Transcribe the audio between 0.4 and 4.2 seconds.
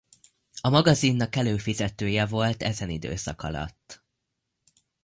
A magazinnak előfizetője volt ezen időszak alatt.